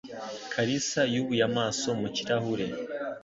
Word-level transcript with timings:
Kalisa 0.53 1.01
yubuye 1.13 1.41
amaso 1.49 1.87
mu 1.99 2.07
kirahure 2.15 2.65